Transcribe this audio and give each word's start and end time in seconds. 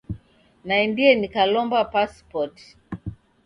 Naendie 0.65 1.11
nikalomba 1.21 1.79
pasipoti. 1.93 2.65